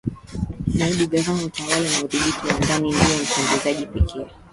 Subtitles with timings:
[0.77, 4.25] naibu gavana utawala na udhibiti wa ndani ndiye mtendaji pekee